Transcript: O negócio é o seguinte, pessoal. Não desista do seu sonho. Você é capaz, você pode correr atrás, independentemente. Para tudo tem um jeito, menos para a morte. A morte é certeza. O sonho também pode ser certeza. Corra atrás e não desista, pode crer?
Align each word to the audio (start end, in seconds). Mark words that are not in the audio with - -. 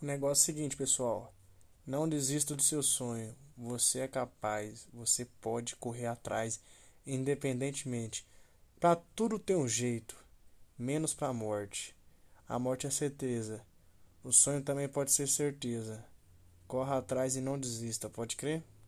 O 0.00 0.06
negócio 0.06 0.42
é 0.42 0.42
o 0.42 0.44
seguinte, 0.44 0.76
pessoal. 0.76 1.34
Não 1.84 2.08
desista 2.08 2.54
do 2.54 2.62
seu 2.62 2.84
sonho. 2.84 3.34
Você 3.56 3.98
é 3.98 4.06
capaz, 4.06 4.86
você 4.92 5.24
pode 5.40 5.74
correr 5.74 6.06
atrás, 6.06 6.60
independentemente. 7.04 8.24
Para 8.78 8.94
tudo 8.94 9.40
tem 9.40 9.56
um 9.56 9.66
jeito, 9.66 10.16
menos 10.78 11.14
para 11.14 11.26
a 11.26 11.32
morte. 11.32 11.96
A 12.48 12.60
morte 12.60 12.86
é 12.86 12.90
certeza. 12.90 13.60
O 14.22 14.32
sonho 14.32 14.62
também 14.62 14.88
pode 14.88 15.10
ser 15.10 15.26
certeza. 15.26 16.04
Corra 16.68 16.98
atrás 16.98 17.34
e 17.34 17.40
não 17.40 17.58
desista, 17.58 18.08
pode 18.08 18.36
crer? 18.36 18.62